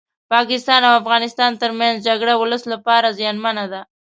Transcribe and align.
پاکستان 0.33 0.81
او 0.87 0.93
افغانستان 1.01 1.51
ترمنځ 1.61 1.95
جګړه 2.07 2.33
ولس 2.41 2.63
لپاره 2.73 3.15
زيانمنه 3.17 3.65
ده 3.71 3.81